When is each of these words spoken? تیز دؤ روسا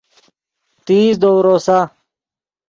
تیز 0.85 1.13
دؤ 1.21 1.35
روسا 1.45 1.79